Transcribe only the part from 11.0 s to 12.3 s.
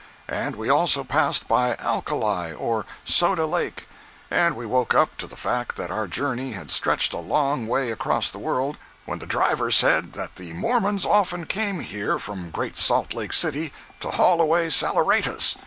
often came there